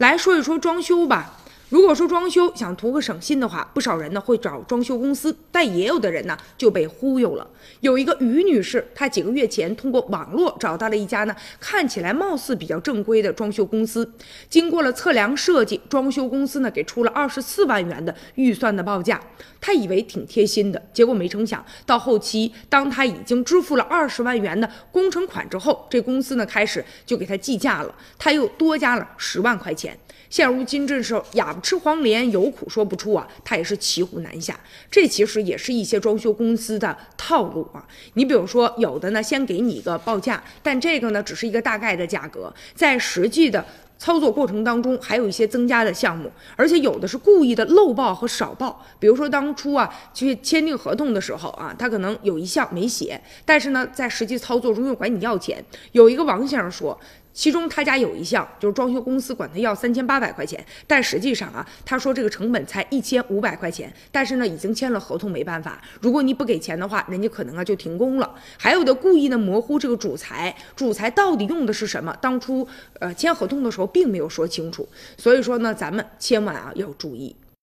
[0.00, 1.30] 来说一说装修吧。
[1.70, 7.48] 如果说装修想图个省心的话，不少人呢会找装修公司，但也有的人呢就被忽悠了。
[7.78, 14.12] 有一个于女士，她几个月前通过网络找到了一家呢看起来貌似比较正规的装修公司，
[14.48, 19.20] 经过了测量设计，装修公司呢给出了二十四万元的预算的报价。
[19.60, 29.96] 她以为挺贴心的，结果没成想到后期，当她已经支付了二十万元的工程款之后，这公司呢开始就给她计价了，她又多加了十万块钱。
[30.30, 34.58] 现如今这是哑巴吃黄连，有苦说不出啊，他也是骑虎难下。
[34.88, 37.84] 这其实也是一些装修公司的套路啊。
[38.14, 43.66] 你比如说，有的呢先给你一个报价，但这个呢只是一个大概的价格，在实际的
[43.98, 48.86] 操作过程当中还有一些增加的项目，而且有的是故意的漏报和少报。
[49.00, 55.64] 比如说当初啊去签订合同的时候啊，他可能有一项没写，但是呢在实际操作中又管你要钱。
[55.90, 56.96] 有一个王先生说。
[57.32, 68.34] 其中他家有一项，就是装修公司管他要三千八百块钱，但实际上啊，他说这个成本才一千五百块钱，但是呢，已经签了合同，没办法，如果你不给钱的话，人家可能啊就停工了。
[68.58, 72.16] 还有的故意的模糊这个主材，主材到底用的是什么？
[72.20, 72.66] 当初
[72.98, 77.34] 呃签合同的时候并没有说清楚，所以说呢，咱们千万啊要注意。